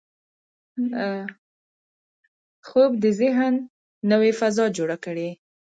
خوب 2.67 2.91
د 3.03 3.05
ذهن 3.21 3.53
نوې 4.11 4.31
فضا 4.39 4.65
جوړه 4.77 4.97
کړي 5.05 5.29